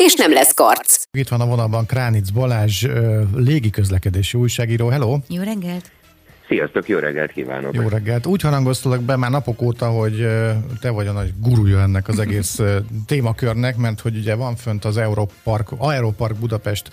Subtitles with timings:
[0.00, 1.02] és nem lesz karc.
[1.10, 2.86] Itt van a vonalban Kránic Balázs,
[3.34, 4.88] légiközlekedési újságíró.
[4.88, 5.18] Hello!
[5.28, 5.90] Jó reggelt!
[6.48, 7.74] Sziasztok, jó reggelt kívánok!
[7.74, 8.26] Jó reggelt!
[8.26, 10.26] Úgy harangoztalak be már napok óta, hogy
[10.80, 12.58] te vagy a nagy gurúja ennek az egész
[13.06, 16.90] témakörnek, mert hogy ugye van fönt az Europark, Aeropark Budapest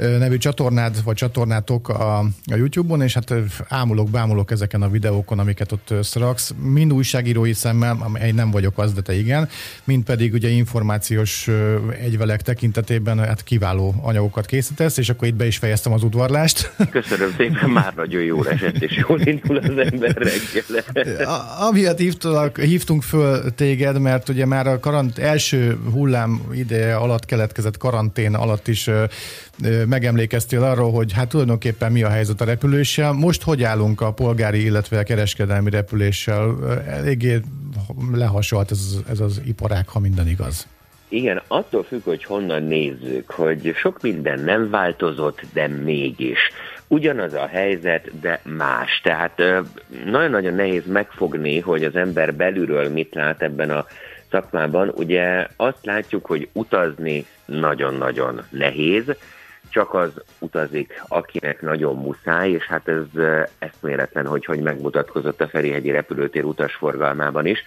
[0.00, 3.34] nevű csatornád, vagy csatornátok a, a YouTube-on, és hát
[3.68, 8.92] ámulok, bámulok ezeken a videókon, amiket ott összeraksz, mind újságírói szemmel, amely nem vagyok az,
[8.92, 9.48] de te igen,
[9.84, 11.48] mind pedig ugye információs
[12.00, 16.72] egyvelek tekintetében hát kiváló anyagokat készítesz, és akkor itt be is fejeztem az udvarlást.
[16.90, 21.34] Köszönöm szépen, már nagyon jó esett, és jól indul az ember reggel.
[21.68, 27.76] Amiatt hívtunk, hívtunk föl téged, mert ugye már a karant, első hullám ideje alatt keletkezett
[27.76, 28.90] karantén alatt is
[29.90, 33.12] megemlékeztél arról, hogy hát tulajdonképpen mi a helyzet a repüléssel.
[33.12, 36.56] Most hogy állunk a polgári, illetve a kereskedelmi repüléssel?
[36.86, 37.40] Eléggé
[38.12, 40.66] lehasonlt ez, ez az iparág, ha minden igaz.
[41.08, 46.38] Igen, attól függ, hogy honnan nézzük, hogy sok minden nem változott, de mégis.
[46.88, 49.00] Ugyanaz a helyzet, de más.
[49.02, 49.42] Tehát
[50.04, 53.86] nagyon-nagyon nehéz megfogni, hogy az ember belülről mit lát ebben a
[54.30, 54.88] szakmában.
[54.88, 59.04] Ugye azt látjuk, hogy utazni nagyon-nagyon nehéz,
[59.70, 63.22] csak az utazik, akinek nagyon muszáj, és hát ez
[63.58, 67.64] eszméletlen, hogy hogy megmutatkozott a Ferihegyi repülőtér utasforgalmában is.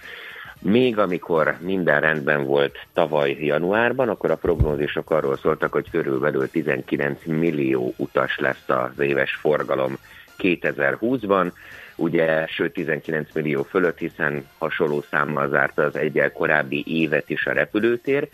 [0.60, 7.20] Még amikor minden rendben volt tavaly januárban, akkor a prognózisok arról szóltak, hogy körülbelül 19
[7.24, 9.98] millió utas lesz az éves forgalom
[10.38, 11.52] 2020-ban,
[11.96, 17.52] ugye sőt 19 millió fölött, hiszen hasonló számmal zárta az egyel korábbi évet is a
[17.52, 18.28] repülőtér.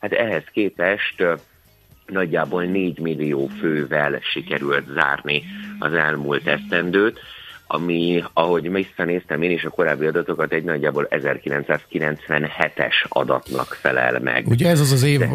[0.00, 1.24] Hát ehhez képest
[2.06, 5.42] nagyjából 4 millió fővel sikerült zárni
[5.78, 7.20] az elmúlt esztendőt,
[7.66, 14.46] ami, ahogy visszanéztem én is a korábbi adatokat, egy nagyjából 1997-es adatnak felel meg.
[14.46, 15.28] Ugye ez az az év, De...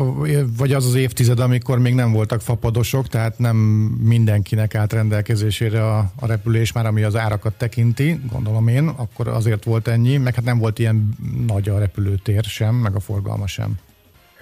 [0.58, 3.56] vagy az az évtized, amikor még nem voltak fapadosok, tehát nem
[4.04, 9.64] mindenkinek állt rendelkezésére a, a repülés, már ami az árakat tekinti, gondolom én, akkor azért
[9.64, 11.10] volt ennyi, meg hát nem volt ilyen
[11.48, 13.78] nagy a repülőtér sem, meg a forgalma sem.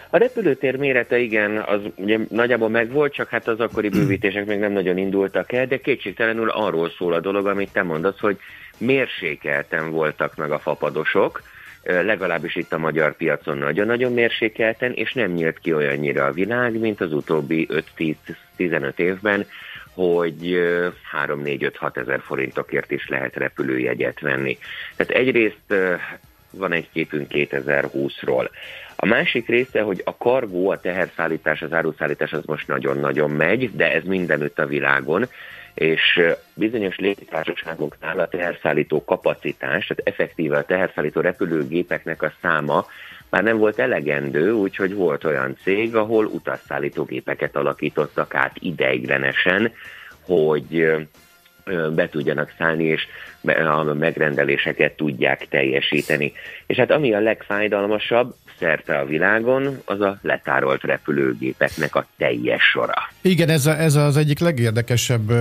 [0.10, 4.72] A repülőtér mérete igen, az ugye nagyjából megvolt, csak hát az akkori bővítések még nem
[4.72, 8.38] nagyon indultak el, de kétségtelenül arról szól a dolog, amit te mondasz, hogy
[8.78, 11.42] mérsékelten voltak meg a fapadosok,
[11.84, 17.02] legalábbis itt a magyar piacon nagyon-nagyon mérsékelten, és nem nyílt ki olyannyira a világ, mint
[17.02, 17.68] az utóbbi
[18.58, 19.46] 5-10-15 évben,
[19.94, 20.60] hogy
[21.26, 24.58] 3-4-5-6 ezer forintokért is lehet repülőjegyet venni.
[24.96, 25.74] Tehát egyrészt
[26.52, 28.50] van egy képünk 2020-ról.
[28.96, 33.92] A másik része, hogy a kargó, a teherszállítás, az áruszállítás az most nagyon-nagyon megy, de
[33.92, 35.28] ez mindenütt a világon,
[35.74, 36.22] és
[36.54, 42.86] bizonyos légitársaságoknál a teherszállító kapacitás, tehát effektíve a teherszállító repülőgépeknek a száma
[43.30, 49.72] már nem volt elegendő, úgyhogy volt olyan cég, ahol utasszállító gépeket alakítottak át ideiglenesen,
[50.22, 50.96] hogy
[51.96, 53.02] be tudjanak szállni, és
[53.44, 56.34] a megrendeléseket tudják teljesíteni.
[56.66, 62.94] És hát ami a legfájdalmasabb, szerte a világon, az a letárolt repülőgépeknek a teljes sora.
[63.22, 65.32] Igen, ez, a, ez az egyik legérdekesebb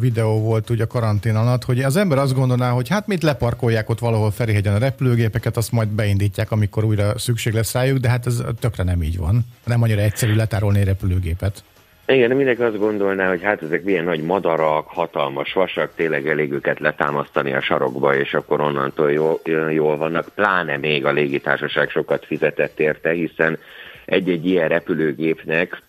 [0.00, 3.88] videó volt ugye a karantén alatt, hogy az ember azt gondolná, hogy hát mit leparkolják
[3.88, 8.26] ott valahol Ferihegyen a repülőgépeket, azt majd beindítják, amikor újra szükség lesz rájuk, de hát
[8.26, 9.40] ez tökre nem így van.
[9.64, 11.64] Nem annyira egyszerű letárolni repülőgépet.
[12.06, 16.80] Igen, mindenki azt gondolná, hogy hát ezek milyen nagy madarak, hatalmas vasak, tényleg elég őket
[16.80, 19.40] letámasztani a sarokba, és akkor onnantól jól,
[19.70, 20.28] jól vannak.
[20.34, 23.58] Pláne még a légitársaság sokat fizetett érte, hiszen
[24.04, 25.82] egy-egy ilyen repülőgépnek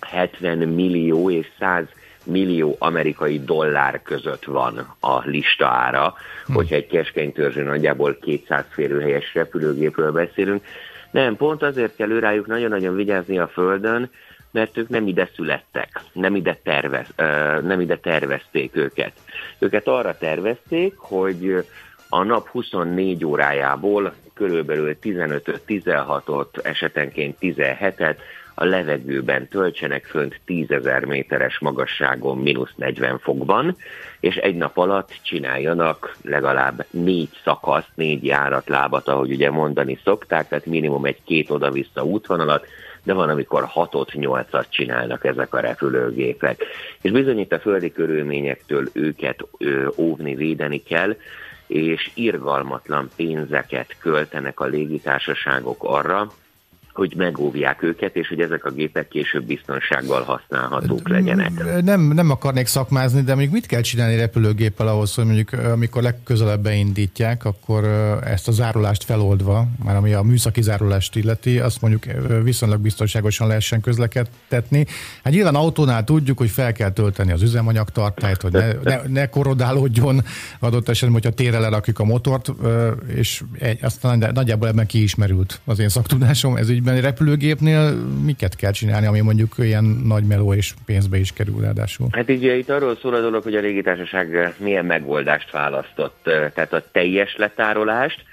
[0.00, 1.84] 70 millió és 100
[2.24, 6.14] millió amerikai dollár között van a lista ára,
[6.46, 6.52] hm.
[6.52, 10.64] hogyha egy keskeny törzső nagyjából 200 férőhelyes repülőgépről beszélünk.
[11.10, 14.10] Nem, pont azért kell rájuk nagyon-nagyon vigyázni a Földön,
[14.54, 17.06] mert ők nem ide születtek, nem ide, tervez,
[17.62, 19.12] nem ide tervezték őket.
[19.58, 21.66] Őket arra tervezték, hogy
[22.08, 28.16] a nap 24 órájából körülbelül 15-16-ot, esetenként 17-et
[28.54, 33.76] a levegőben töltsenek fönt 10.000 méteres magasságon mínusz 40 fokban,
[34.20, 40.66] és egy nap alatt csináljanak legalább négy szakaszt, négy járatlábat, ahogy ugye mondani szokták, tehát
[40.66, 42.66] minimum egy két oda-vissza útvonalat,
[43.04, 46.64] de van, amikor 6-8-at csinálnak ezek a repülőgépek.
[47.00, 49.46] És bizony itt a földi körülményektől őket
[49.96, 51.16] óvni, védeni kell,
[51.66, 56.32] és irgalmatlan pénzeket költenek a légitársaságok arra,
[56.94, 61.82] hogy megóvják őket, és hogy ezek a gépek később biztonsággal használhatók legyenek.
[61.82, 66.62] Nem, nem akarnék szakmázni, de még mit kell csinálni repülőgéppel ahhoz, hogy mondjuk amikor legközelebb
[66.62, 67.84] beindítják, akkor
[68.24, 72.04] ezt a zárulást feloldva, már ami a műszaki zárulást illeti, azt mondjuk
[72.42, 74.86] viszonylag biztonságosan lehessen közlekedtetni.
[75.24, 80.22] Hát nyilván autónál tudjuk, hogy fel kell tölteni az üzemanyagtartályt, hogy ne, ne, ne korodálódjon
[80.58, 82.52] adott esetben, hogyha térre lerakjuk a motort,
[83.06, 83.42] és
[83.82, 87.94] aztán nagyjából ebben kiismerült az én szaktudásom ez így ügyben repülőgépnél
[88.24, 92.08] miket kell csinálni, ami mondjuk ilyen nagy meló és pénzbe is kerül ráadásul?
[92.10, 96.22] Hát így itt arról szól a dolog, hogy a légitársaság milyen megoldást választott.
[96.22, 98.24] Tehát a teljes letárolást,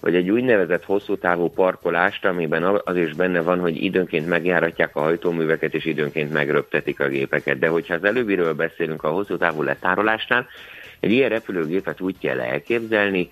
[0.00, 5.00] vagy egy úgynevezett hosszú távú parkolást, amiben az is benne van, hogy időnként megjáratják a
[5.00, 7.58] hajtóműveket, és időnként megröptetik a gépeket.
[7.58, 10.46] De hogyha az előbbiről beszélünk a hosszú távú letárolásnál,
[11.00, 13.28] egy ilyen repülőgépet úgy kell elképzelni,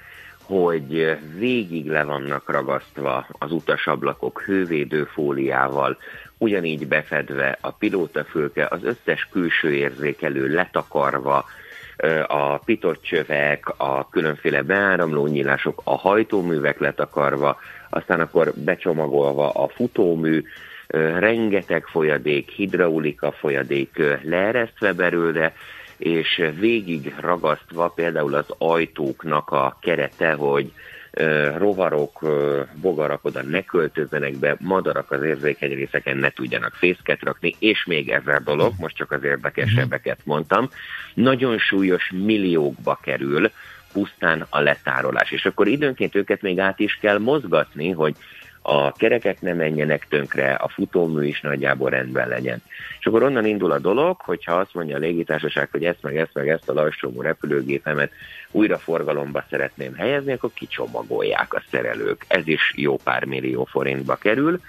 [0.46, 5.98] hogy végig le vannak ragasztva az utasablakok hővédő fóliával,
[6.38, 11.44] ugyanígy befedve a pilótafülke, az összes külső érzékelő letakarva,
[12.26, 17.58] a pitott csövek, a különféle beáramló nyílások, a hajtóművek letakarva,
[17.90, 20.42] aztán akkor becsomagolva a futómű,
[21.18, 25.52] rengeteg folyadék, hidraulika folyadék leeresztve belőle,
[25.98, 30.72] és végig ragasztva például az ajtóknak a kerete, hogy
[31.56, 32.20] rovarok,
[32.74, 38.10] bogarak oda ne költözzenek be, madarak az érzékeny részeken ne tudjanak fészket rakni, és még
[38.10, 40.68] ezer dolog, most csak az érdekesebbeket mondtam,
[41.14, 43.50] nagyon súlyos milliókba kerül
[43.92, 45.30] pusztán a letárolás.
[45.30, 48.14] És akkor időnként őket még át is kell mozgatni, hogy
[48.68, 52.62] a kerekek ne menjenek tönkre, a futómű is nagyjából rendben legyen.
[52.98, 56.34] És akkor onnan indul a dolog, hogyha azt mondja a légitársaság, hogy ezt meg ezt
[56.34, 58.12] meg ezt a lassúmú repülőgépemet
[58.50, 62.24] újra forgalomba szeretném helyezni, akkor kicsomagolják a szerelők.
[62.28, 64.60] Ez is jó pár millió forintba kerül.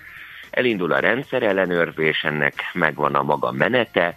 [0.49, 4.15] Elindul a rendszer ellenőrzés, ennek megvan a maga menete,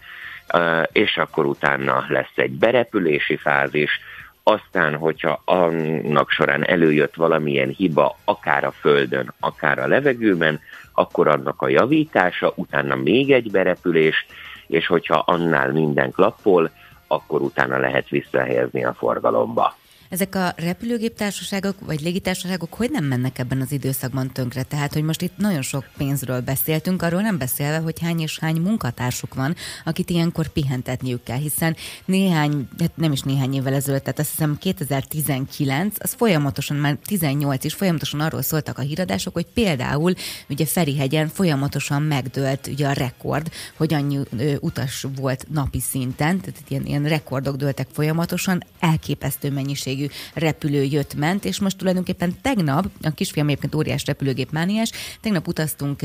[0.92, 4.00] és akkor utána lesz egy berepülési fázis,
[4.42, 10.60] aztán, hogyha annak során előjött valamilyen hiba, akár a földön, akár a levegőben,
[10.94, 14.26] akkor annak a javítása, utána még egy berepülés,
[14.66, 16.70] és hogyha annál minden klappol,
[17.06, 19.74] akkor utána lehet visszahelyezni a forgalomba.
[20.10, 24.62] Ezek a repülőgéptársaságok vagy légitársaságok hogy nem mennek ebben az időszakban tönkre?
[24.62, 28.60] Tehát, hogy most itt nagyon sok pénzről beszéltünk, arról nem beszélve, hogy hány és hány
[28.60, 34.18] munkatársuk van, akit ilyenkor pihentetniük kell, hiszen néhány, hát nem is néhány évvel ezelőtt, tehát
[34.18, 40.14] azt hiszem 2019, az folyamatosan, már 18 is folyamatosan arról szóltak a híradások, hogy például
[40.48, 46.62] ugye Ferihegyen folyamatosan megdőlt ugye a rekord, hogy annyi ö, utas volt napi szinten, tehát
[46.68, 52.84] ilyen, ilyen rekordok dőltek folyamatosan, elképesztő mennyiség minőségű repülő jött, ment, és most tulajdonképpen tegnap,
[53.02, 56.00] a kisfiam egyébként óriás repülőgép mániás, tegnap utaztunk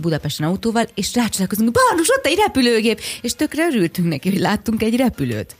[0.00, 4.96] Budapesten autóval, és rácsodálkozunk, Barnos, ott egy repülőgép, és tökre örültünk neki, hogy láttunk egy
[4.96, 5.54] repülőt.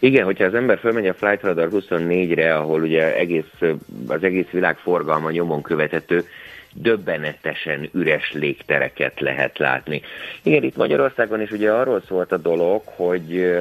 [0.00, 3.52] Igen, hogyha az ember fölmegy a Flight Radar 24-re, ahol ugye egész,
[4.06, 6.24] az egész világ forgalma nyomon követhető,
[6.72, 10.02] döbbenetesen üres légtereket lehet látni.
[10.42, 13.58] Igen, itt Magyarországon is ugye arról szólt a dolog, hogy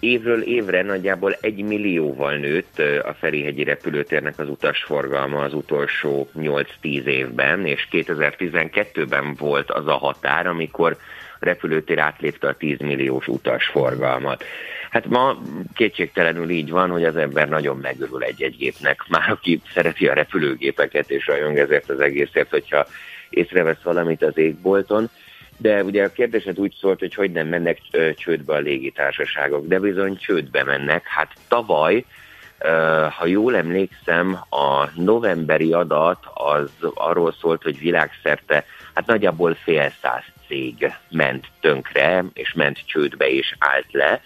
[0.00, 6.64] évről évre nagyjából egy millióval nőtt a Ferihegyi repülőtérnek az utasforgalma az utolsó 8-10
[7.04, 10.96] évben, és 2012-ben volt az a határ, amikor
[11.40, 14.44] a repülőtér átlépte a 10 milliós utasforgalmat.
[14.90, 15.38] Hát ma
[15.74, 19.04] kétségtelenül így van, hogy az ember nagyon megörül egy-egy gépnek.
[19.08, 22.86] Már aki szereti a repülőgépeket és rajong ezért az egészért, hogyha
[23.30, 25.10] észrevesz valamit az égbolton,
[25.60, 27.78] de ugye a kérdésed úgy szólt, hogy hogy nem mennek
[28.16, 31.06] csődbe a légitársaságok, de bizony csődbe mennek.
[31.06, 32.04] Hát tavaly,
[33.18, 38.64] ha jól emlékszem, a novemberi adat az arról szólt, hogy világszerte
[38.94, 44.20] hát nagyjából fél száz cég ment tönkre, és ment csődbe és állt le,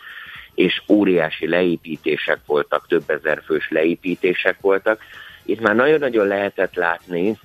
[0.55, 5.01] és óriási leépítések voltak, több ezer fős leépítések voltak.
[5.45, 7.39] Itt már nagyon-nagyon lehetett látni,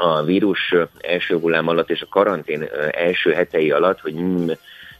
[0.00, 4.50] a vírus első hullám alatt és a karantén első hetei alatt, hogy mm,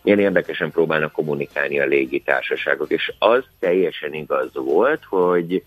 [0.02, 2.90] milyen érdekesen próbálnak kommunikálni a légitársaságok.
[2.90, 5.62] És az teljesen igaz volt, hogy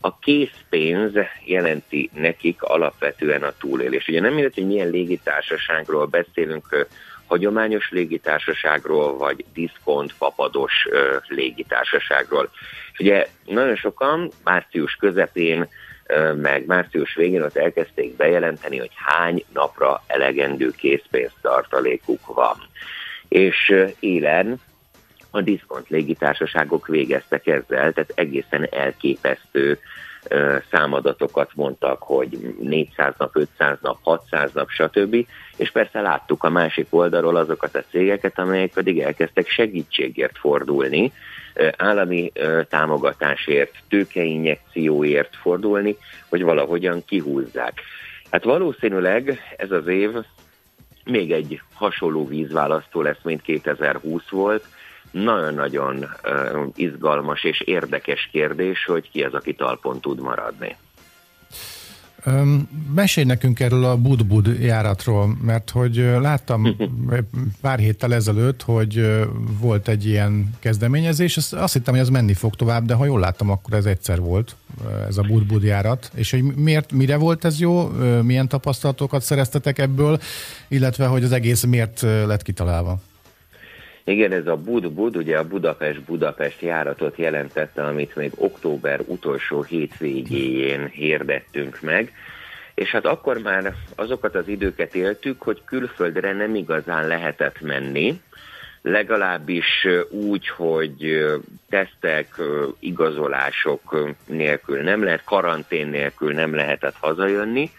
[0.00, 1.12] a készpénz
[1.44, 4.08] jelenti nekik alapvetően a túlélés.
[4.08, 6.86] Ugye nem mindegy, hogy milyen légitársaságról beszélünk,
[7.26, 10.72] hagyományos légitársaságról, vagy diszkont, fapados
[11.28, 12.50] légitársaságról.
[12.92, 15.68] És ugye nagyon sokan március közepén
[16.36, 22.56] meg március végén ott elkezdték bejelenteni, hogy hány napra elegendő készpénztartalékuk van.
[23.28, 24.60] És élen
[25.30, 29.78] a diszkont légitársaságok végeztek ezzel, tehát egészen elképesztő
[30.70, 35.26] számadatokat mondtak, hogy 400 nap, 500 nap, 600 nap, stb.
[35.56, 41.12] És persze láttuk a másik oldalról azokat a cégeket, amelyek pedig elkezdtek segítségért fordulni,
[41.76, 42.32] állami
[42.68, 45.96] támogatásért, tőkeinjekcióért fordulni,
[46.28, 47.80] hogy valahogyan kihúzzák.
[48.30, 50.10] Hát valószínűleg ez az év
[51.04, 54.64] még egy hasonló vízválasztó lesz, mint 2020 volt,
[55.10, 56.06] nagyon-nagyon
[56.74, 60.76] izgalmas és érdekes kérdés, hogy ki az, aki talpon tud maradni.
[62.94, 66.76] Mesélj nekünk erről a Budbud járatról, mert hogy láttam
[67.60, 69.24] pár héttel ezelőtt, hogy
[69.60, 73.50] volt egy ilyen kezdeményezés, azt hittem, hogy az menni fog tovább, de ha jól láttam,
[73.50, 74.56] akkor ez egyszer volt,
[75.08, 77.88] ez a Budbud járat, és hogy miért, mire volt ez jó,
[78.22, 80.20] milyen tapasztalatokat szereztetek ebből,
[80.68, 83.00] illetve hogy az egész miért lett kitalálva?
[84.10, 91.80] Igen, ez a Bud-Bud, ugye a Budapest-Budapest járatot jelentette, amit még október utolsó hétvégéjén hirdettünk
[91.80, 92.12] meg,
[92.74, 98.20] és hát akkor már azokat az időket éltük, hogy külföldre nem igazán lehetett menni,
[98.82, 101.26] legalábbis úgy, hogy
[101.68, 102.34] tesztek,
[102.78, 107.70] igazolások nélkül nem lehet, karantén nélkül nem lehetett hazajönni,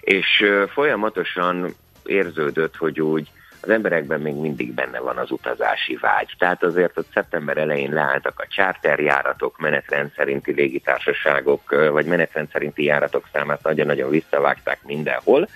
[0.00, 3.28] és folyamatosan érződött, hogy úgy
[3.64, 6.34] az emberekben még mindig benne van az utazási vágy.
[6.38, 13.28] Tehát azért ott szeptember elején leálltak a charterjáratok, menetrend szerinti légitársaságok, vagy menetrend szerinti járatok
[13.32, 15.48] számát nagyon-nagyon visszavágták mindenhol,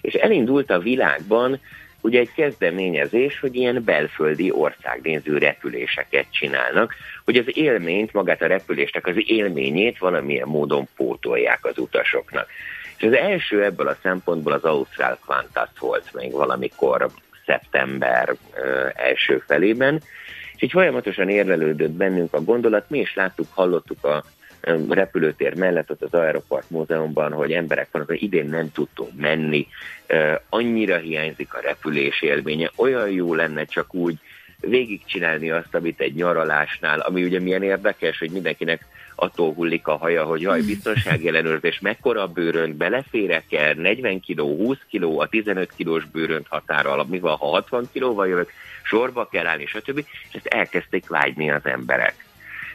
[0.00, 1.60] és elindult a világban
[2.00, 9.06] ugye egy kezdeményezés, hogy ilyen belföldi országnéző repüléseket csinálnak, hogy az élményt, magát a repülésnek
[9.06, 12.48] az élményét valamilyen módon pótolják az utasoknak.
[12.96, 17.10] És az első ebből a szempontból az Ausztrál Qantas volt még valamikor
[17.50, 18.34] szeptember
[18.94, 20.02] első felében,
[20.54, 24.24] és így folyamatosan érlelődött bennünk a gondolat, mi is láttuk, hallottuk a
[24.88, 29.66] repülőtér mellett, ott az Aeroport Múzeumban, hogy emberek vannak, hogy idén nem tudtunk menni,
[30.48, 34.18] annyira hiányzik a repülés élménye, olyan jó lenne csak úgy
[34.60, 40.24] végigcsinálni azt, amit egy nyaralásnál, ami ugye milyen érdekes, hogy mindenkinek attól hullik a haja,
[40.24, 46.04] hogy jaj, biztonsági ellenőrzés, mekkora bőrönt, beleférek el, 40 kg, 20 kg, a 15 kilós
[46.04, 48.52] bőrönt határa mi van, ha 60 kilóval jövök,
[48.82, 49.98] sorba kell állni, stb.
[49.98, 52.24] És ezt elkezdték vágyni az emberek.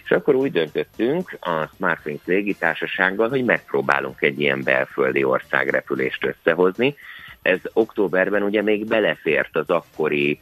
[0.03, 6.95] És akkor úgy döntöttünk a Smartwings légitársasággal, hogy megpróbálunk egy ilyen belföldi országrepülést összehozni.
[7.41, 10.39] Ez októberben ugye még belefért az akkori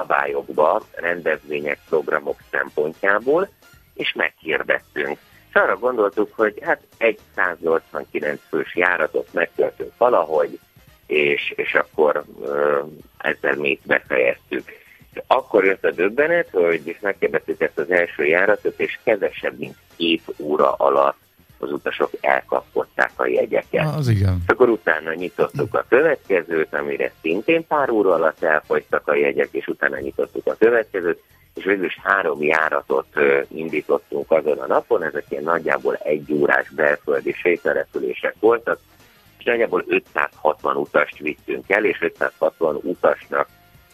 [0.00, 3.48] szabályokba, rendezvények, programok szempontjából,
[3.94, 5.18] és meghirdettünk.
[5.48, 10.58] És arra gondoltuk, hogy hát egy 189 fős járatot megtöltünk valahogy,
[11.06, 12.24] és, és akkor
[13.18, 14.68] ezzel mi itt befejeztük.
[15.12, 20.22] És akkor jött a döbbenet, hogy megkérdeztük ezt az első járatot, és kevesebb, mint két
[20.38, 21.18] óra alatt
[21.62, 23.94] az utasok elkapkodták a jegyeket.
[23.96, 24.38] Az igen.
[24.46, 29.66] És akkor utána nyitottuk a következőt, amire szintén pár óra alatt elfogytak a jegyek, és
[29.66, 31.22] utána nyitottuk a következőt,
[31.54, 33.06] és végül is három járatot
[33.48, 38.78] indítottunk azon a napon, ezek ilyen nagyjából egy órás belföldi sétarepülések voltak,
[39.38, 43.48] és nagyjából 560 utast vittünk el, és 560 utasnak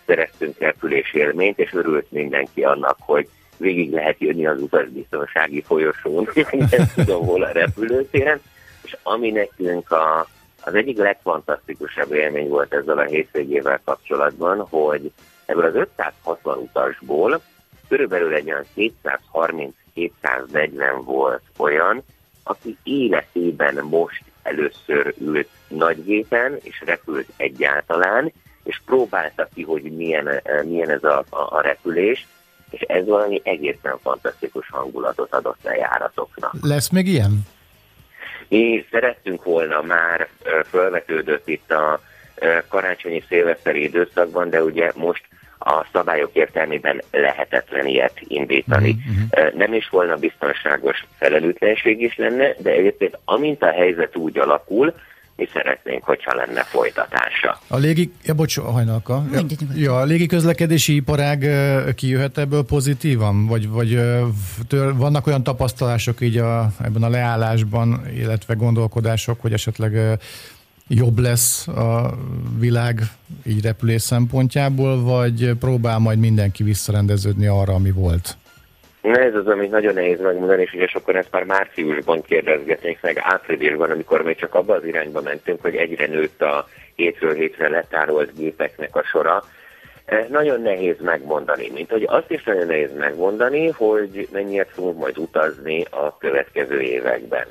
[0.07, 6.29] szereztünk repülésélményt, és örült mindenki annak, hogy végig lehet jönni az utasbiztonsági folyosón,
[6.71, 8.41] nem tudom hol a repülőtéren,
[8.83, 10.27] és ami nekünk a,
[10.65, 15.13] az egyik legfantasztikusabb élmény volt ezzel a hétvégével kapcsolatban, hogy
[15.47, 17.41] ebből az 560 utasból
[17.89, 18.65] körülbelül egy olyan
[19.95, 22.03] 230-240 volt olyan,
[22.43, 28.33] aki életében most először ült nagygépen, és repült egyáltalán,
[28.63, 32.27] és próbálta ki, hogy milyen, milyen ez a, a, a repülés,
[32.71, 36.55] és ez valami egészen fantasztikus hangulatot adott a járatoknak.
[36.63, 37.41] Lesz még ilyen?
[38.49, 40.29] Mi szerettünk volna már,
[40.65, 42.01] felvetődött itt a
[42.69, 45.23] karácsonyi szilveszteri időszakban, de ugye most
[45.59, 48.91] a szabályok értelmében lehetetlen ilyet indítani.
[48.91, 49.53] Uh-huh.
[49.55, 54.95] Nem is volna biztonságos felelőtlenség is lenne, de egyébként amint a helyzet úgy alakul,
[55.37, 57.61] mi szeretnénk, hogyha lenne folytatása.
[57.67, 59.25] A légi, ja, bocs, hajnalka.
[59.33, 59.41] Ja,
[59.75, 61.47] ja, a légi közlekedési iparág
[61.95, 63.47] kijöhet ebből pozitívan?
[63.47, 64.01] Vagy, vagy
[64.69, 70.19] tör, vannak olyan tapasztalások így a, ebben a leállásban, illetve gondolkodások, hogy esetleg
[70.89, 72.19] jobb lesz a
[72.59, 73.01] világ
[73.47, 78.37] így repülés szempontjából, vagy próbál majd mindenki visszarendeződni arra, ami volt?
[79.07, 83.19] Na ez az, amit nagyon nehéz megmondani, és ugye sokan ezt már márciusban kérdezgetnék meg,
[83.21, 88.37] áprilisban, amikor még csak abba az irányba mentünk, hogy egyre nőtt a hétről hétre letárolt
[88.37, 89.45] gépeknek a sora.
[90.05, 95.19] E, nagyon nehéz megmondani, mint hogy azt is nagyon nehéz megmondani, hogy mennyit fogunk majd
[95.19, 97.47] utazni a következő években.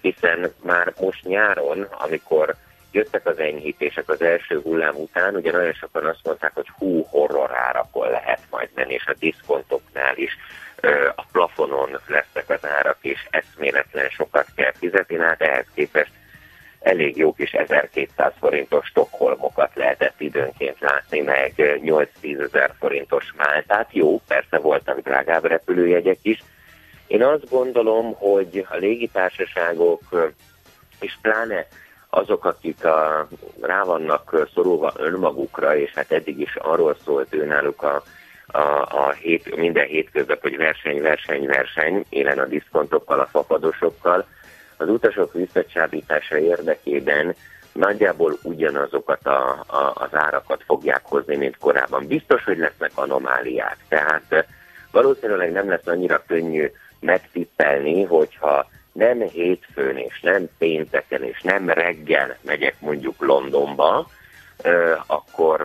[0.00, 2.54] Hiszen már most nyáron, amikor
[2.92, 7.50] jöttek az enyhítések az első hullám után, ugye nagyon sokan azt mondták, hogy hú, horror
[7.54, 10.36] árakon lehet majd menni, és a diszkontoknál is
[11.14, 16.10] a plafonon lesznek az árak, és eszméletlen sokat kell fizetni, hát ehhez képest
[16.84, 23.88] elég jó kis 1200 forintos Stockholmokat lehetett időnként látni, meg 8-10 ezer forintos Máltát.
[23.92, 26.42] Jó, persze voltak drágább repülőjegyek is.
[27.06, 30.32] Én azt gondolom, hogy a légitársaságok,
[31.00, 31.66] és pláne
[32.10, 33.28] azok, akik a,
[33.60, 38.02] rá vannak szorulva önmagukra, és hát eddig is arról szólt ő náluk a
[38.54, 44.26] a, a hét, minden hétköznap, hogy verseny, verseny, verseny, élen a diszkontokkal, a fapadosokkal,
[44.76, 47.34] az utasok visszacsábítása érdekében
[47.72, 52.06] nagyjából ugyanazokat a, a, az árakat fogják hozni, mint korábban.
[52.06, 54.46] Biztos, hogy lesznek anomáliák, tehát
[54.90, 56.70] valószínűleg nem lesz annyira könnyű
[57.00, 64.06] megtippelni, hogyha nem hétfőn és nem pénteken és nem reggel megyek mondjuk Londonba,
[65.06, 65.60] akkor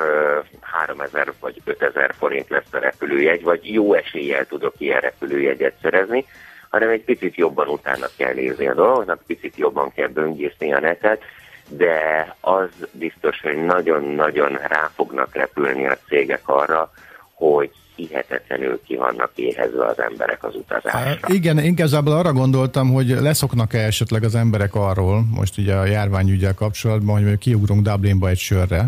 [0.61, 6.25] 3000 vagy 5000 forint lesz a repülőjegy, vagy jó eséllyel tudok ilyen repülőjegyet szerezni,
[6.69, 11.21] hanem egy picit jobban utána kell nézni a dolgoknak, picit jobban kell böngészni a netet,
[11.67, 16.91] de az biztos, hogy nagyon-nagyon rá fognak repülni a cégek arra,
[17.33, 17.71] hogy
[18.07, 20.99] hihetetlenül ki vannak éhezve az emberek az utazásra.
[20.99, 25.85] Hát igen, én igazából arra gondoltam, hogy leszoknak-e esetleg az emberek arról, most ugye a
[25.85, 28.85] járványügyel kapcsolatban, hogy kiugrunk Dublinba egy sörre,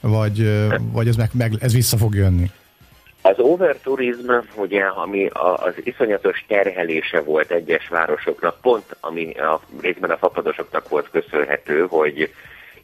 [0.00, 2.50] vagy, vagy ez, meg, meg, ez vissza fog jönni?
[3.22, 10.16] Az overturizm, ugye, ami az iszonyatos terhelése volt egyes városoknak, pont ami a részben a
[10.16, 12.30] fapadosoknak volt köszönhető, hogy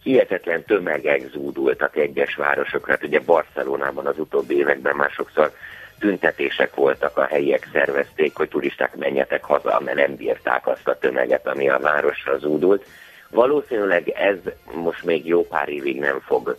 [0.02, 2.92] hihetetlen tömegek zúdultak egyes városokra.
[2.92, 5.52] Hát ugye Barcelonában az utóbbi években már sokszor
[5.98, 11.46] tüntetések voltak, a helyiek szervezték, hogy turisták menjetek haza, mert nem bírták azt a tömeget,
[11.46, 12.84] ami a városra zúdult.
[13.30, 14.36] Valószínűleg ez
[14.74, 16.56] most még jó pár évig nem fog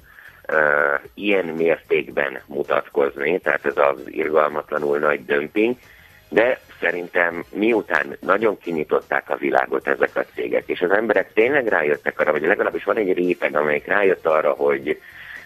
[0.49, 0.58] uh,
[1.13, 5.75] ilyen mértékben mutatkozni, tehát ez az irgalmatlanul nagy dömping,
[6.34, 12.19] de szerintem miután nagyon kinyitották a világot ezek a cégek, és az emberek tényleg rájöttek
[12.19, 15.02] arra, vagy legalábbis van egy réteg, amelyik rájött arra, hogy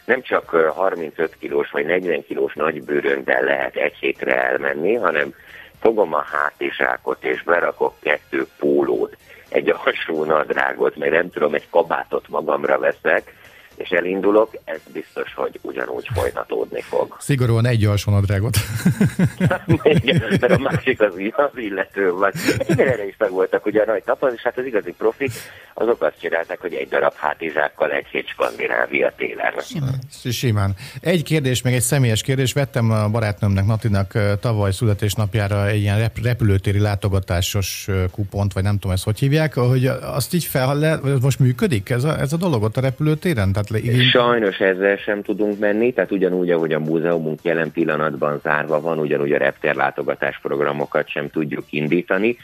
[0.05, 5.33] nem csak 35 kilós vagy 40 kilós nagybőröndel lehet egy hétre elmenni, hanem
[5.81, 9.17] fogom a hátizsákot és berakok kettő pólót,
[9.49, 13.33] egy alsó nadrágot, meg nem tudom, egy kabátot magamra veszek,
[13.77, 17.15] és elindulok, ez biztos, hogy ugyanúgy folytatódni fog.
[17.19, 18.57] Szigorúan egy alsónadrágot.
[19.83, 22.33] Igen, mert a másik az, az illető vagy.
[22.67, 25.31] Igen, erre is meg voltak ugye a nagy tapaz, és hát az igazi profik,
[25.73, 29.53] azok azt csinálták, hogy egy darab hátizsákkal egy hét Skandinávia télen.
[29.59, 29.99] Simán.
[30.31, 30.75] Simán.
[31.01, 32.53] Egy kérdés, még egy személyes kérdés.
[32.53, 39.03] Vettem a barátnőmnek, Natinak tavaly születésnapjára egy ilyen repülőtéri látogatásos kupont, vagy nem tudom ezt
[39.03, 42.77] hogy hívják, hogy azt így fel, le, most működik ez a, ez a dolog ott
[42.77, 43.51] a repülőtéren?
[43.51, 43.79] Tehát le,
[44.11, 49.31] Sajnos ezzel sem tudunk menni, tehát ugyanúgy, ahogy a múzeumunk jelen pillanatban zárva van, ugyanúgy
[49.31, 52.37] a repterlátogatás programokat sem tudjuk indítani,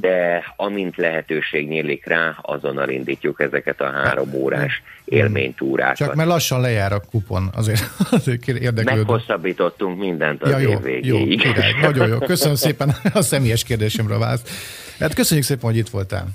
[0.00, 5.96] de amint lehetőség nyílik rá, azonnal indítjuk ezeket a három órás élménytúrákat.
[5.96, 8.98] Csak mert lassan lejár a kupon, azért, azért érdeklődő.
[8.98, 11.30] Meghosszabbítottunk mindent az ja, jó, év végéig.
[11.30, 12.18] Jó, király, nagyon jó.
[12.18, 14.50] Köszönöm szépen a személyes kérdésemre választ.
[14.98, 16.26] Hát köszönjük szépen, hogy itt voltál.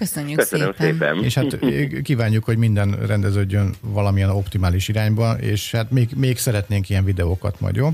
[0.00, 0.92] Köszönjük Köszönöm szépen.
[0.92, 1.24] szépen.
[1.24, 1.58] És hát
[2.08, 7.76] kívánjuk, hogy minden rendeződjön valamilyen optimális irányba, és hát még, még szeretnénk ilyen videókat majd,
[7.76, 7.88] jó?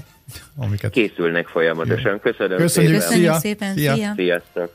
[0.56, 0.90] Amiket...
[0.90, 2.20] Készülnek folyamatosan.
[2.20, 3.08] Köszönöm Köszönjük, szépen.
[3.08, 3.74] Köszönjük szépen.
[3.74, 3.94] Szia.
[3.94, 4.12] Szia.
[4.16, 4.70] Sziasztok.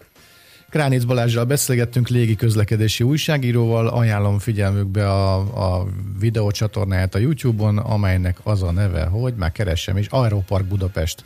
[0.70, 5.88] Kránic Balázsral beszélgettünk légi közlekedési újságíróval, ajánlom figyelmükbe a, a
[6.20, 11.24] videócsatornáját a YouTube-on, amelynek az a neve, hogy már keressem is, Aeropark Budapest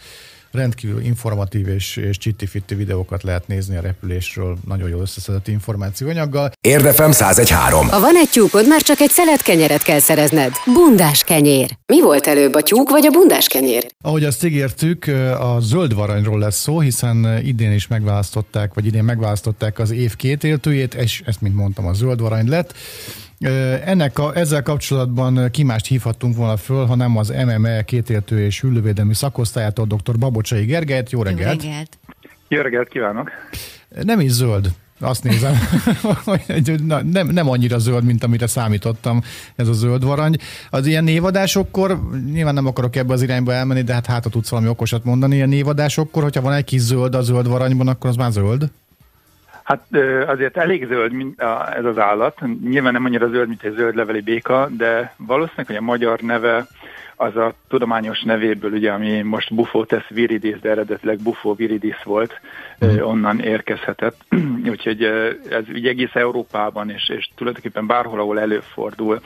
[0.56, 6.52] rendkívül informatív és, és csitti videókat lehet nézni a repülésről, nagyon jól összeszedett információanyaggal.
[6.62, 7.90] Érdefem 1013.
[7.90, 10.54] Ha van egy tyúkod, már csak egy szelet kenyeret kell szerezned.
[10.74, 11.78] Bundás kenyér.
[11.86, 13.86] Mi volt előbb, a tyúk vagy a bundás kenyér?
[14.04, 15.08] Ahogy azt ígértük,
[15.40, 20.44] a zöld varanyról lesz szó, hiszen idén is megválasztották, vagy idén megválasztották az év két
[20.44, 22.74] éltőjét, és ezt, mint mondtam, a zöld varany lett.
[23.86, 29.14] Ennek a, ezzel kapcsolatban kimást hívhattunk volna föl, ha nem az MME kétéltő és hüllővédelmi
[29.14, 30.18] szakosztályától dr.
[30.18, 31.12] Babocsai Gergelyt.
[31.12, 31.64] Jó reggelt!
[31.64, 31.98] Jó reggelt!
[32.48, 33.32] Jó reggelt kívánok!
[34.04, 35.54] Nem is zöld azt nézem,
[36.26, 39.22] hogy nem, nem annyira zöld, mint amire számítottam
[39.56, 40.40] ez a zöld varangy.
[40.70, 42.00] Az ilyen névadásokkor,
[42.32, 45.50] nyilván nem akarok ebbe az irányba elmenni, de hát hát tudsz valami okosat mondani, ilyen
[45.50, 48.72] névadásokkor, hogyha van egy kis zöld a zöld varanyban, akkor az már zöld?
[49.66, 49.86] Hát
[50.28, 51.14] azért elég zöld
[51.76, 52.42] ez az állat.
[52.64, 56.68] Nyilván nem annyira zöld, mint egy zöld leveli béka, de valószínűleg, hogy a magyar neve
[57.16, 62.34] az a tudományos nevéből, ugye, ami most Buffotes viridis, de eredetileg Buffo viridis volt,
[62.86, 63.00] mm.
[63.02, 64.16] onnan érkezhetett.
[64.72, 65.04] Úgyhogy
[65.50, 69.22] ez ugye egész Európában, és, és tulajdonképpen bárhol, ahol előfordul,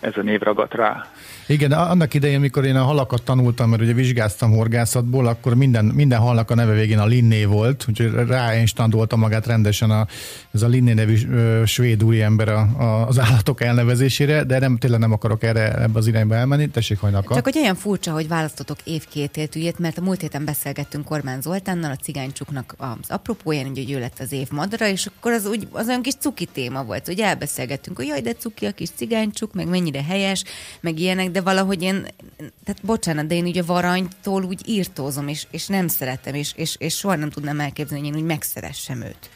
[0.00, 1.06] ez a név ragadt rá.
[1.46, 6.18] Igen, annak idején, mikor én a halakat tanultam, mert ugye vizsgáztam horgászatból, akkor minden, minden
[6.18, 10.06] halnak a neve végén a Linné volt, úgyhogy rá én standolta magát rendesen a,
[10.52, 15.00] ez a Linné nevű ö, svéd úriember a, a, az állatok elnevezésére, de nem, tényleg
[15.00, 16.68] nem akarok erre ebbe az irányba elmenni.
[16.68, 17.33] Tessék, hajnaka.
[17.34, 21.90] Csak hogy olyan furcsa, hogy választotok év két mert a múlt héten beszélgettünk Kormán Zoltánnal,
[21.90, 25.88] a cigánycsuknak az apropóján, hogy ő lett az év madara, és akkor az, úgy, az
[25.88, 29.68] olyan kis cuki téma volt, hogy elbeszélgettünk, hogy jaj, de cuki a kis cigánycsuk, meg
[29.68, 30.44] mennyire helyes,
[30.80, 35.66] meg ilyenek, de valahogy én, tehát bocsánat, de én ugye varanytól úgy írtózom, és, és
[35.66, 39.30] nem szeretem, és, és, és soha nem tudnám elképzelni, hogy én úgy megszeressem őt.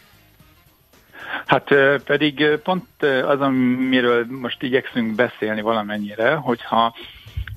[1.47, 1.69] Hát
[2.05, 6.95] pedig pont az, amiről most igyekszünk beszélni valamennyire, hogyha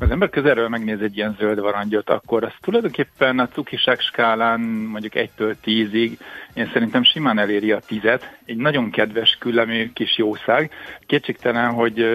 [0.02, 5.14] az ember közelről megnéz egy ilyen zöld varangyot, akkor az tulajdonképpen a cukiság skálán mondjuk
[5.16, 6.18] 1-től 10-ig
[6.54, 8.38] én szerintem simán eléri a tizet.
[8.46, 10.72] Egy nagyon kedves, küllemű kis jószág.
[11.06, 12.06] Kétségtelen, hogy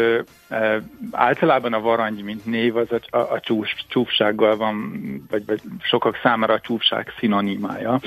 [1.11, 6.19] általában a varangy, mint név, az a, a, a csúf, csúfsággal van, vagy, vagy sokak
[6.23, 8.01] számára a csúfság szinonimája.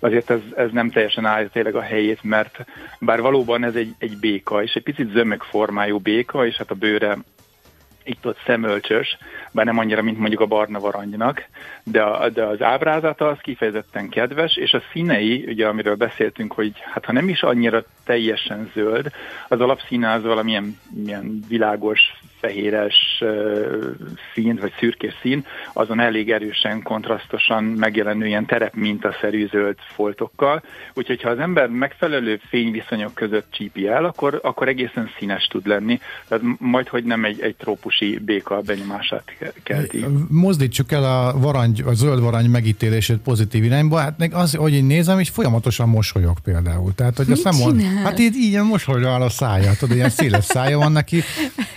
[0.00, 2.64] Azért ez, ez nem teljesen állja tényleg a helyét, mert
[2.98, 6.74] bár valóban ez egy, egy béka, és egy picit zömök formájú béka, és hát a
[6.74, 7.18] bőre
[8.10, 9.18] itt-ott szemölcsös,
[9.52, 11.44] bár nem annyira, mint mondjuk a barna varangynak,
[11.82, 16.72] de, a, de az ábrázata az kifejezetten kedves, és a színei, ugye amiről beszéltünk, hogy
[16.92, 19.10] hát ha nem is annyira teljesen zöld,
[19.48, 22.00] az alapszíne az valamilyen milyen világos,
[22.40, 23.22] fehéres
[24.34, 30.62] szín, vagy szürkés szín, azon elég erősen, kontrasztosan megjelenő ilyen terep mintaszerű zöld foltokkal.
[30.94, 36.00] Úgyhogy ha az ember megfelelő fényviszonyok között csípi el, akkor, akkor egészen színes tud lenni.
[36.28, 39.24] Tehát majd, hogy nem egy, egy trópusi béka benyomását
[39.62, 40.04] kelti.
[40.28, 43.98] Mozdítsuk el a varangy, a zöld varangy megítélését pozitív irányba.
[43.98, 46.94] Hát meg az, hogy én nézem, hogy folyamatosan mosolyog például.
[46.94, 50.44] Tehát, hogy Mit azt nem mond, hát így, így mosolyog a szája, tudod, ilyen széles
[50.44, 51.22] szája van neki,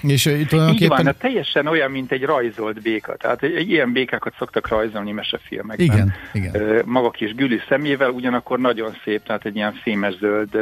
[0.08, 1.00] és tulajdonképpen...
[1.00, 3.16] Így van, teljesen olyan, mint egy rajzolt béka.
[3.16, 5.86] Tehát egy, egy ilyen békákat szoktak rajzolni mesefilmekben.
[5.86, 6.82] Igen, igen.
[6.86, 10.58] Maga kis gülű szemével, ugyanakkor nagyon szép, tehát egy ilyen fémes zöld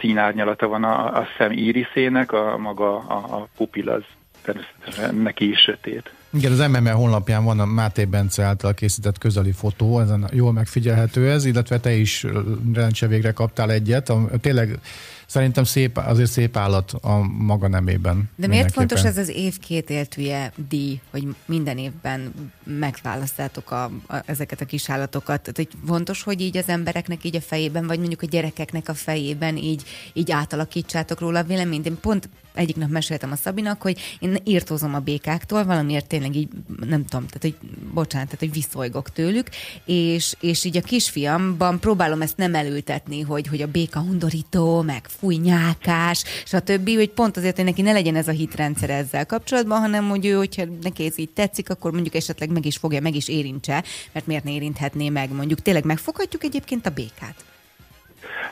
[0.00, 4.02] színárnyalata van a, a szem íriszének, a maga a, a pupil az
[4.42, 6.10] természetesen neki is sötét.
[6.32, 11.30] Igen, az MME honlapján van a Máté Bence által készített közeli fotó, ezen jól megfigyelhető
[11.30, 12.26] ez, illetve te is
[12.74, 14.08] rendse végre kaptál egyet.
[14.08, 14.78] A, tényleg
[15.26, 18.30] szerintem szép, azért szép állat a maga nemében.
[18.36, 22.34] De miért fontos ez az év két éltője díj, hogy minden évben
[22.64, 23.90] megválasztátok a, a,
[24.26, 25.40] ezeket a kis állatokat?
[25.40, 28.94] Tehát, hogy fontos, hogy így az embereknek így a fejében, vagy mondjuk a gyerekeknek a
[28.94, 31.86] fejében így, így átalakítsátok róla a véleményt.
[31.86, 36.48] Én pont egyik nap meséltem a Szabinak, hogy én írtózom a békáktól, valamiért tényleg így,
[36.66, 37.56] nem tudom, tehát hogy,
[37.92, 39.48] bocsánat, tehát hogy viszolygok tőlük,
[39.84, 45.08] és, és így a kisfiamban próbálom ezt nem elültetni, hogy, hogy a béka undorító, meg
[45.08, 49.80] fúj nyákás, stb., hogy pont azért, hogy neki ne legyen ez a hitrendszer ezzel kapcsolatban,
[49.80, 53.14] hanem hogy ő, hogyha neki ez így tetszik, akkor mondjuk esetleg meg is fogja, meg
[53.14, 57.55] is érintse, mert miért ne érinthetné meg, mondjuk tényleg megfoghatjuk egyébként a békát?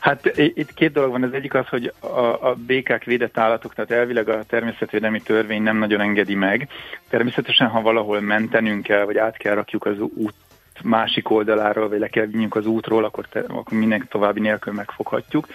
[0.00, 1.22] Hát itt két dolog van.
[1.22, 5.78] Az egyik az, hogy a, a békák védett állatok, tehát elvileg a természetvédelmi törvény nem
[5.78, 6.68] nagyon engedi meg.
[7.08, 10.34] Természetesen, ha valahol mentenünk kell, vagy át kell rakjuk az út
[10.82, 15.46] másik oldaláról, vagy le kell vinjünk az útról, akkor, te, akkor minden további nélkül megfoghatjuk.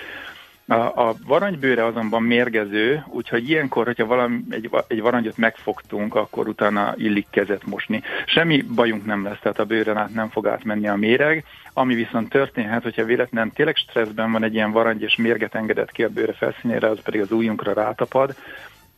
[0.72, 6.94] A, a varanybőre azonban mérgező, úgyhogy ilyenkor, hogyha valami, egy, egy varangyot megfogtunk, akkor utána
[6.98, 8.02] illik kezet mosni.
[8.26, 12.30] Semmi bajunk nem lesz, tehát a bőren át nem fog átmenni a méreg, ami viszont
[12.30, 16.34] történhet, hogyha véletlenül tényleg stresszben van egy ilyen varangy, és mérget engedett ki a bőre
[16.34, 18.36] felszínére, az pedig az ujjunkra rátapad,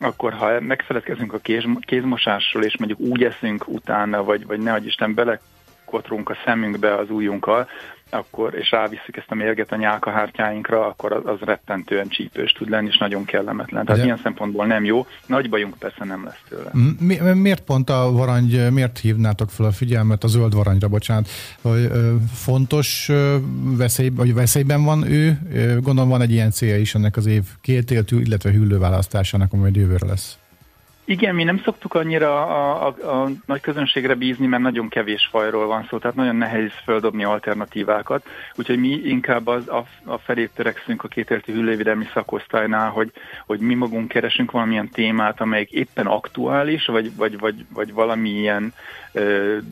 [0.00, 5.14] akkor ha megfeledkezünk a kéz, kézmosásról, és mondjuk úgy eszünk utána, vagy, vagy nehogy Isten
[5.14, 7.68] belekotrunk a szemünkbe az ujjunkkal,
[8.12, 12.88] akkor, és rávisszük ezt a mérget a nyálkahártyáinkra, akkor az, az rettentően csípős tud lenni,
[12.88, 13.84] és nagyon kellemetlen.
[13.84, 14.06] Tehát De...
[14.06, 15.06] ilyen szempontból nem jó.
[15.26, 16.70] Nagy bajunk persze nem lesz tőle.
[17.00, 21.28] Mi, miért pont a varangy, miért hívnátok fel a figyelmet a zöld varangyra, bocsánat,
[21.62, 21.90] hogy
[22.34, 23.10] fontos
[23.76, 25.38] veszély, vagy veszélyben van ő?
[25.80, 30.06] Gondolom van egy ilyen célja is ennek az év két éltű, illetve hüllőválasztásának, amely jövőre
[30.06, 30.41] lesz.
[31.04, 35.66] Igen, mi nem szoktuk annyira a, a, a nagy közönségre bízni, mert nagyon kevés fajról
[35.66, 38.26] van szó, tehát nagyon nehéz földobni alternatívákat.
[38.54, 43.12] Úgyhogy mi inkább az, a, a felé törekszünk a kétélti hüllővédelmi szakosztálynál, hogy,
[43.46, 48.72] hogy mi magunk keresünk valamilyen témát, amelyik éppen aktuális, vagy, vagy, vagy, vagy valamilyen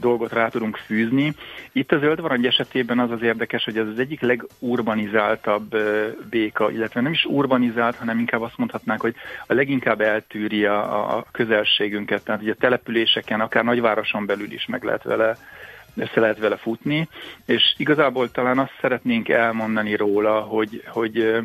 [0.00, 1.34] dolgot rá tudunk fűzni.
[1.72, 7.00] Itt az zöldvarangy esetében az az érdekes, hogy ez az egyik legurbanizáltabb ö, béka, illetve
[7.00, 9.14] nem is urbanizált, hanem inkább azt mondhatnánk, hogy
[9.46, 14.82] a leginkább eltűri a, a közelségünket, tehát ugye a településeken, akár nagyvároson belül is meg
[14.82, 15.36] lehet vele
[15.96, 17.08] össze lehet vele futni,
[17.46, 21.40] és igazából talán azt szeretnénk elmondani róla, hogy, hogy,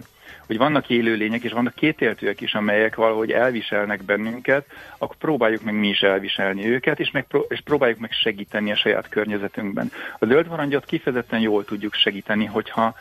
[0.48, 4.66] hogy vannak élőlények, és vannak kétéltőek is, amelyek valahogy elviselnek bennünket,
[4.98, 9.10] akkor próbáljuk meg mi is elviselni őket, és, meg, és próbáljuk meg segíteni a saját
[9.10, 9.92] környezetünkben.
[10.20, 12.96] A zöldvarangyot kifejezetten jól tudjuk segíteni, hogyha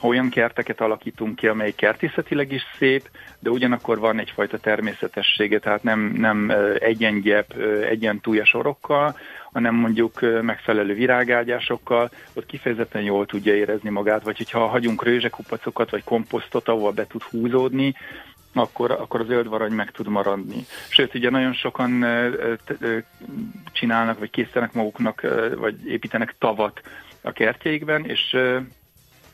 [0.00, 5.82] ha olyan kerteket alakítunk ki, amely kertészetileg is szép, de ugyanakkor van egyfajta természetessége, tehát
[5.82, 7.52] nem, nem egyengyep,
[7.88, 9.16] egyen túlja sorokkal,
[9.52, 16.04] hanem mondjuk megfelelő virágágyásokkal, ott kifejezetten jól tudja érezni magát, vagy hogyha hagyunk rőzsekupacokat, vagy
[16.04, 17.94] komposztot, ahol be tud húzódni,
[18.54, 20.64] akkor, akkor a zöld varany meg tud maradni.
[20.88, 22.04] Sőt, ugye nagyon sokan
[23.72, 26.80] csinálnak, vagy készítenek maguknak, vagy építenek tavat
[27.22, 28.36] a kertjeikben, és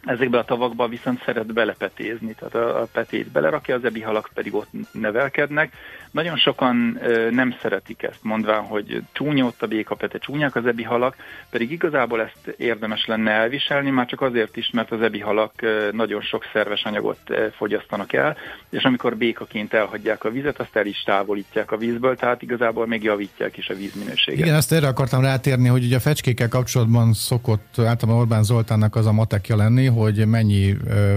[0.07, 4.55] Ezekbe a tavakba viszont szeret belepetézni, tehát a, a petét belerakja, az ebi halak pedig
[4.55, 5.73] ott nevelkednek.
[6.11, 11.16] Nagyon sokan nem szeretik ezt, mondván, hogy csúnya ott a békapete, csúnyák az ebi halak,
[11.51, 15.88] pedig igazából ezt érdemes lenne elviselni, már csak azért is, mert az ebi halak ö,
[15.92, 17.19] nagyon sok szerves anyagot
[17.57, 18.37] fogyasztanak el,
[18.71, 23.03] és amikor békaként elhagyják a vizet, azt el is távolítják a vízből, tehát igazából még
[23.03, 24.40] javítják is a vízminőséget.
[24.40, 29.07] Igen, ezt erre akartam rátérni, hogy ugye a fecskékkel kapcsolatban szokott általában Orbán Zoltánnak az
[29.07, 31.16] a matekja lenni, hogy mennyi ö,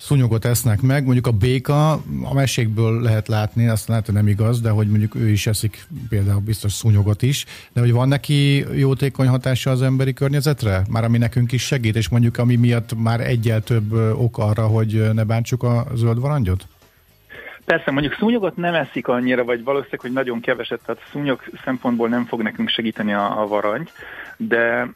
[0.00, 1.04] szúnyogot esznek meg.
[1.04, 1.92] Mondjuk a béka,
[2.22, 5.86] a mesékből lehet látni, azt lehet, hogy nem igaz, de hogy mondjuk ő is eszik
[6.08, 10.82] például biztos szúnyogot is, de hogy van neki jótékony hatása az emberi környezetre?
[10.90, 15.10] Már ami nekünk is segít, és mondjuk ami miatt már egyel több ok arra, hogy
[15.12, 16.66] ne bántsuk a zöld varangyot?
[17.64, 22.24] Persze, mondjuk szúnyogot nem eszik annyira, vagy valószínűleg, hogy nagyon keveset, tehát szúnyog szempontból nem
[22.24, 23.90] fog nekünk segíteni a, a varangy,
[24.36, 24.90] de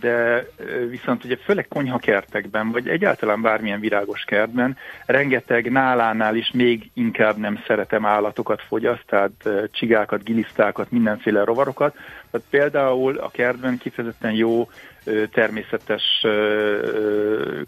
[0.00, 0.46] de
[0.88, 7.62] viszont ugye főleg konyhakertekben, vagy egyáltalán bármilyen virágos kertben, rengeteg nálánál is még inkább nem
[7.66, 11.94] szeretem állatokat fogyaszt, tehát csigákat, gilisztákat, mindenféle rovarokat.
[12.30, 14.68] Tehát például a kertben kifejezetten jó
[15.32, 16.26] természetes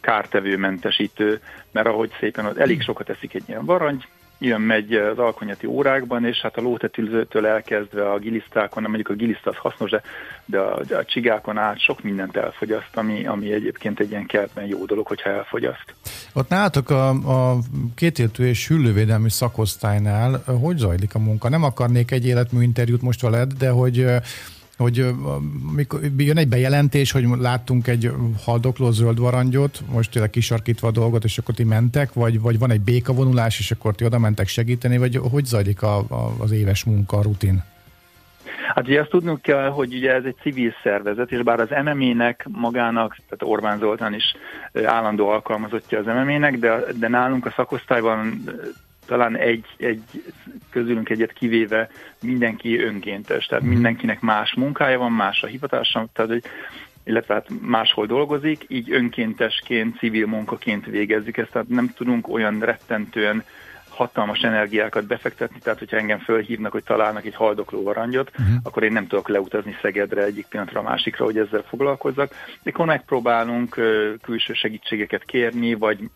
[0.01, 1.41] kártevőmentesítő,
[1.73, 4.05] mert ahogy szépen elég sokat eszik egy ilyen varangy,
[4.41, 9.57] jön-megy az alkonyati órákban, és hát a lótetülzőtől elkezdve a gilisztákon, mondjuk a giliszta az
[9.57, 10.03] hasznos, de,
[10.45, 14.85] de a, a csigákon át sok mindent elfogyaszt, ami, ami egyébként egy ilyen kertben jó
[14.85, 15.95] dolog, hogyha elfogyaszt.
[16.33, 17.59] Ott nálatok a, a
[17.95, 21.49] kétértő és hüllővédelmi szakosztálynál hogy zajlik a munka?
[21.49, 24.07] Nem akarnék egy életmű interjút most veled, de hogy
[24.81, 25.07] hogy
[25.75, 28.11] mikor jön egy bejelentés, hogy láttunk egy
[28.45, 32.71] haldokló zöld varangyot, most tényleg kisarkítva a dolgot, és akkor ti mentek, vagy, vagy van
[32.71, 36.85] egy békavonulás, és akkor ti oda mentek segíteni, vagy hogy zajlik a, a, az éves
[36.85, 37.63] munka, a rutin?
[38.75, 42.47] Hát ugye azt tudnunk kell, hogy ugye ez egy civil szervezet, és bár az MMA-nek
[42.49, 44.35] magának, tehát Orbán Zoltán is
[44.85, 48.43] állandó alkalmazottja az MMA-nek, de, de nálunk a szakosztályban
[49.11, 50.03] talán egy, egy
[50.71, 51.89] közülünk egyet kivéve
[52.23, 53.73] mindenki önkéntes, tehát mhm.
[53.73, 56.43] mindenkinek más munkája van, más a hivatása, tehát hogy
[57.05, 63.45] illetve hát máshol dolgozik, így önkéntesként, civil munkaként végezzük ezt, tehát nem tudunk olyan rettentően
[63.89, 68.55] hatalmas energiákat befektetni, tehát hogyha engem fölhívnak, hogy találnak egy haldokló varangyot, uh-huh.
[68.63, 72.35] akkor én nem tudok leutazni Szegedre egyik pillanatra a másikra, hogy ezzel foglalkozzak.
[72.63, 73.81] De akkor megpróbálunk
[74.23, 76.11] külső segítségeket kérni, vagy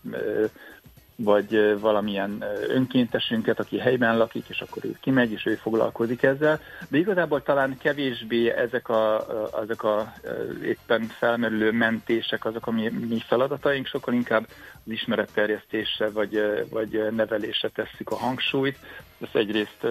[1.15, 6.59] vagy valamilyen önkéntesünket, aki helyben lakik, és akkor ő kimegy, és ő foglalkozik ezzel.
[6.89, 9.25] De igazából talán kevésbé ezek a,
[9.63, 10.13] ezek a
[10.63, 14.47] éppen felmerülő mentések azok a mi, mi feladataink, sokkal inkább
[14.85, 18.77] az ismeretterjesztésre vagy, vagy nevelésre tesszük a hangsúlyt.
[19.21, 19.87] Ez egyrészt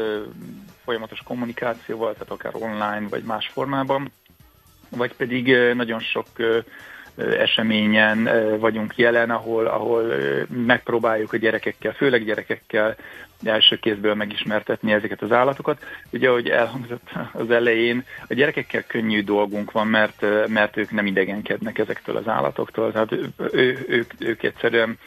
[0.84, 4.12] folyamatos kommunikációval, tehát akár online vagy más formában,
[4.88, 6.26] vagy pedig nagyon sok
[7.16, 10.12] eseményen vagyunk jelen, ahol, ahol
[10.48, 12.96] megpróbáljuk a gyerekekkel, főleg gyerekekkel
[13.42, 15.84] első kézből megismertetni ezeket az állatokat.
[16.10, 21.78] Ugye, ahogy elhangzott az elején, a gyerekekkel könnyű dolgunk van, mert, mert ők nem idegenkednek
[21.78, 23.32] ezektől az állatoktól, tehát ő,
[23.88, 24.98] ők, ők egyszerűen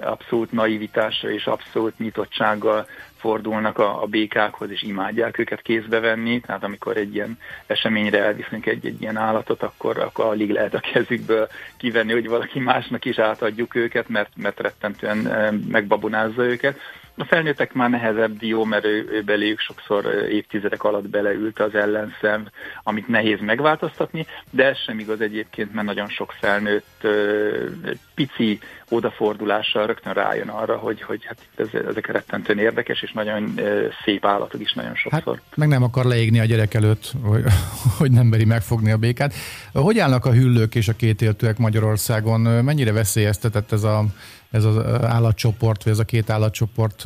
[0.00, 2.86] abszolút naivitásra és abszolút nyitottsággal
[3.22, 8.66] fordulnak a, a békákhoz, és imádják őket kézbe venni, tehát amikor egy ilyen eseményre elviszünk
[8.66, 13.74] egy-egy ilyen állatot, akkor, akkor alig lehet a kezükből kivenni, hogy valaki másnak is átadjuk
[13.74, 15.16] őket, mert, mert rettentően
[15.68, 16.78] megbabonázza őket.
[17.16, 22.46] A felnőttek már nehezebb dió, mert ő, ő beléjük sokszor évtizedek alatt beleült az ellenszem,
[22.82, 27.06] amit nehéz megváltoztatni, de ez sem igaz egyébként, mert nagyon sok felnőtt
[28.14, 33.60] pici odafordulással rögtön rájön arra, hogy, hogy hát ez, ezek rettentően érdekes, és nagyon
[34.04, 35.34] szép állatok is nagyon sokszor.
[35.34, 37.42] Hát, meg nem akar leégni a gyerek előtt, hogy,
[37.98, 39.34] hogy nem beri megfogni a békát.
[39.72, 42.40] Hogy állnak a hüllők és a kétéltőek Magyarországon?
[42.40, 44.04] Mennyire veszélyeztetett ez, a,
[44.52, 47.04] ez az állatcsoport, vagy ez a két állatcsoport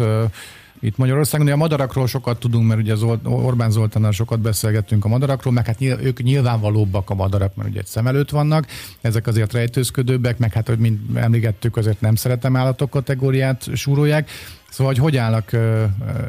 [0.80, 1.48] itt Magyarországon.
[1.48, 5.78] A madarakról sokat tudunk, mert ugye Zolt, Orbán Zoltánnal sokat beszélgettünk a madarakról, meg hát
[5.78, 8.66] nyilván, ők nyilvánvalóbbak a madarak, mert ugye egy szem előtt vannak,
[9.00, 14.30] ezek azért rejtőzködőbbek, meg hát, hogy mind emlégettük, azért nem szeretem állatok kategóriát súrolják.
[14.70, 15.50] Szóval, hogy hogy állnak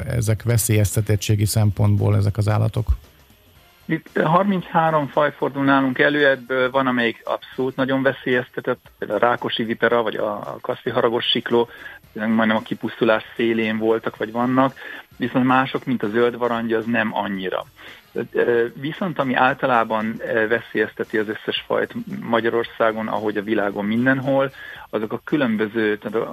[0.06, 2.96] ezek veszélyeztetettségi szempontból ezek az állatok?
[3.90, 9.64] Itt 33 faj fordul nálunk elő, ebből van, amelyik abszolút nagyon veszélyeztetett, például a rákosi
[9.64, 11.68] vipera, vagy a kaszti haragos sikló,
[12.12, 14.74] majdnem a kipusztulás szélén voltak, vagy vannak,
[15.16, 17.64] viszont mások, mint a zöld varangya, az nem annyira.
[18.74, 24.52] Viszont ami általában veszélyezteti az összes fajt Magyarországon, ahogy a világon mindenhol,
[24.90, 26.28] azok a különböző, tehát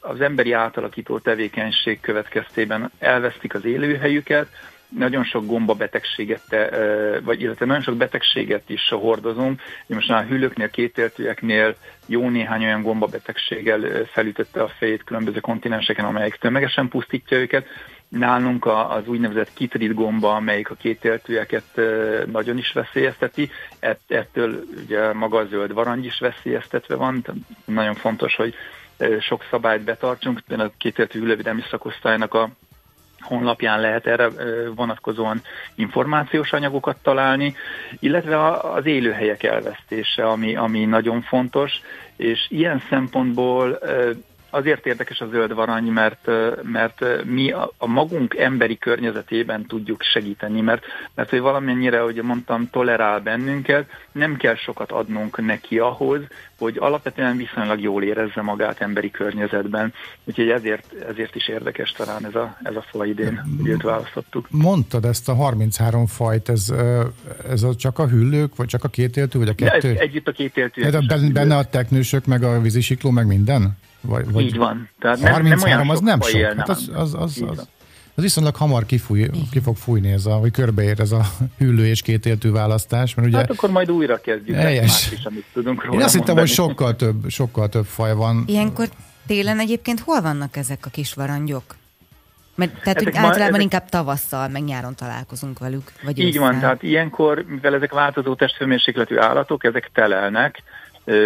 [0.00, 4.48] az emberi átalakító tevékenység következtében elvesztik az élőhelyüket,
[4.98, 6.56] nagyon sok gombabetegséget,
[7.24, 9.60] vagy illetve nagyon sok betegséget is hordozunk.
[9.86, 11.76] Most már a hüllőknél, kétéltőeknél
[12.06, 17.66] jó néhány olyan gombabetegséggel felütötte a fejét különböző kontinenseken, amelyek tömegesen pusztítja őket.
[18.08, 21.80] Nálunk az úgynevezett kitrit gomba, amelyik a kétéltőeket
[22.26, 23.50] nagyon is veszélyezteti,
[24.08, 27.24] ettől ugye maga a zöld varangy is veszélyeztetve van,
[27.64, 28.54] nagyon fontos, hogy
[29.20, 32.50] sok szabályt betartsunk, például a kétéltő hüllővédelmi szakosztálynak a
[33.24, 34.28] honlapján lehet erre
[34.74, 35.40] vonatkozóan
[35.74, 37.54] információs anyagokat találni,
[37.98, 41.80] illetve az élőhelyek elvesztése, ami, ami nagyon fontos,
[42.16, 43.78] és ilyen szempontból
[44.54, 46.30] azért érdekes a zöld varany, mert,
[46.62, 52.68] mert mi a, a magunk emberi környezetében tudjuk segíteni, mert, mert hogy valamennyire, ahogy mondtam,
[52.70, 56.20] tolerál bennünket, nem kell sokat adnunk neki ahhoz,
[56.58, 59.92] hogy alapvetően viszonylag jól érezze magát emberi környezetben.
[60.24, 64.46] Úgyhogy ezért, ezért is érdekes talán ez a, ez a faj idén, hogy őt választottuk.
[64.50, 66.72] Mondtad ezt a 33 fajt, ez,
[67.48, 69.88] ez a csak a hüllők, vagy csak a kétéltő, vagy a kettő?
[69.88, 70.82] ez együtt a kétéltő.
[70.82, 73.76] Hát benne a teknősök, meg a vízisikló, meg minden?
[74.06, 74.88] Vagy, vagy Így van.
[75.00, 76.40] Tehát nem, 33 nem az nem sok.
[76.40, 77.68] Hát az, az, az, az,
[78.14, 81.22] az viszonylag hamar kifúj, ki fog fújni ez a, vagy körbeér ez a
[81.58, 83.14] hüllő és kétéltű választás.
[83.14, 84.56] Mert ugye hát akkor majd újra kezdjük.
[84.56, 85.12] Helyes.
[85.12, 88.44] Is, amit tudunk róla Én azt hittem, hogy sokkal több, sokkal több faj van.
[88.46, 88.88] Ilyenkor
[89.26, 91.76] télen egyébként hol vannak ezek a kis varangyok?
[92.54, 93.62] Mert tehát ezek általában ezek...
[93.62, 95.92] inkább tavasszal, meg nyáron találkozunk velük.
[96.02, 100.62] Vagy Így van, tehát ilyenkor, mivel ezek változó testhőmérsékletű állatok, ezek telelnek,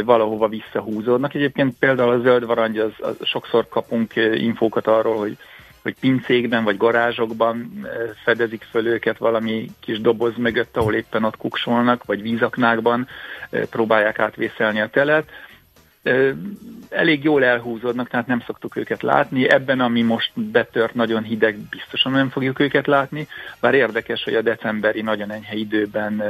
[0.05, 1.35] valahova visszahúzódnak.
[1.35, 5.37] Egyébként például a zöld varangy, az, az sokszor kapunk infókat arról, hogy
[5.83, 7.87] hogy pincékben vagy garázsokban
[8.25, 13.09] fedezik föl őket valami kis doboz mögött, ahol éppen ott kuksolnak, vagy vízaknákban
[13.71, 15.29] próbálják átvészelni a telet
[16.89, 19.51] elég jól elhúzódnak, tehát nem szoktuk őket látni.
[19.51, 23.27] Ebben, ami most betört nagyon hideg, biztosan nem fogjuk őket látni,
[23.61, 26.23] bár érdekes, hogy a decemberi nagyon enyhe időben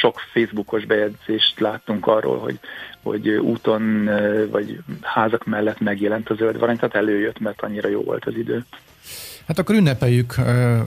[0.00, 2.58] sok Facebookos bejegyzést láttunk arról, hogy,
[3.02, 4.10] hogy úton
[4.50, 8.64] vagy házak mellett megjelent a zöld varány, tehát előjött, mert annyira jó volt az idő.
[9.46, 10.34] Hát akkor ünnepeljük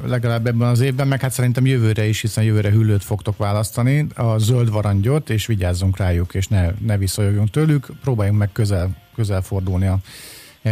[0.05, 4.37] legalább ebben az évben, meg hát szerintem jövőre is, hiszen jövőre hüllőt fogtok választani, a
[4.37, 9.87] zöld varangyot, és vigyázzunk rájuk, és ne, ne visszajöjjünk tőlük, próbáljunk meg közel, közel fordulni
[9.87, 9.97] a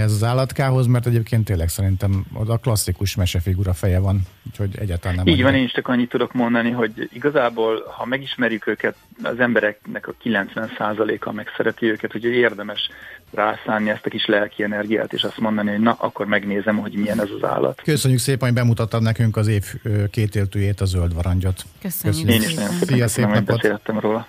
[0.02, 5.16] ez az állatkához, mert egyébként tényleg szerintem az a klasszikus mesefigura feje van, úgyhogy egyáltalán
[5.16, 5.28] nem.
[5.28, 10.08] Így van, én is csak annyit tudok mondani, hogy igazából, ha megismerjük őket, az embereknek
[10.08, 12.90] a 90%-a megszereti őket, hogy érdemes
[13.36, 17.22] rászánni ezt a kis lelki energiát, és azt mondani, hogy na, akkor megnézem, hogy milyen
[17.22, 17.82] ez az állat.
[17.84, 19.64] Köszönjük szépen, hogy bemutattad nekünk az év
[20.12, 21.66] kétéltőjét, a zöld varangyot.
[21.82, 22.26] Köszönjük.
[22.26, 22.44] Köszönjük.
[22.44, 24.02] Én is nagyon szépen, szépen szép napot.
[24.02, 24.28] róla.